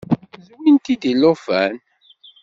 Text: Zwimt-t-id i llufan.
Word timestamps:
Zwimt-t-id 0.45 1.03
i 1.11 1.13
llufan. 1.19 1.73